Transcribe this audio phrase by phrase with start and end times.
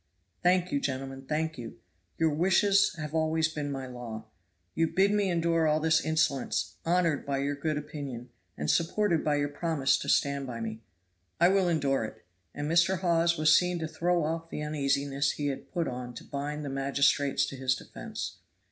[0.41, 1.77] "Thank you, gentlemen, thank you.
[2.17, 4.25] Your wishes have always been my law.
[4.73, 9.35] You bid me endure all this insolence; honored by your good opinion, and supported by
[9.35, 10.81] your promise to stand by me,
[11.39, 12.25] I will endure it."
[12.55, 13.01] And Mr.
[13.01, 16.69] Hawes was seen to throw off the uneasiness he had put on to bind the
[16.69, 18.37] magistrates to his defense.